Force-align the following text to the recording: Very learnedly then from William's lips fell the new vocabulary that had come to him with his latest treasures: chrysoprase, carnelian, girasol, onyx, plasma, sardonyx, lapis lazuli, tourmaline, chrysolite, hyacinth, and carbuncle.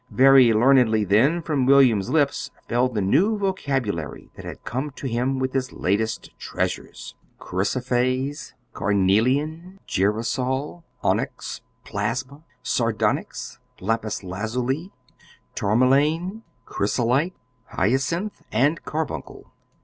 Very 0.09 0.51
learnedly 0.51 1.03
then 1.03 1.43
from 1.43 1.67
William's 1.67 2.09
lips 2.09 2.49
fell 2.67 2.89
the 2.89 3.03
new 3.03 3.37
vocabulary 3.37 4.31
that 4.35 4.43
had 4.43 4.63
come 4.63 4.89
to 4.95 5.05
him 5.05 5.37
with 5.37 5.53
his 5.53 5.71
latest 5.71 6.31
treasures: 6.39 7.13
chrysoprase, 7.37 8.55
carnelian, 8.73 9.79
girasol, 9.85 10.83
onyx, 11.03 11.61
plasma, 11.85 12.43
sardonyx, 12.63 13.59
lapis 13.79 14.23
lazuli, 14.23 14.91
tourmaline, 15.53 16.41
chrysolite, 16.65 17.35
hyacinth, 17.65 18.41
and 18.51 18.83
carbuncle. 18.83 19.51